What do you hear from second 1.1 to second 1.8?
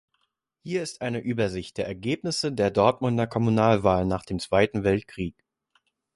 Übersicht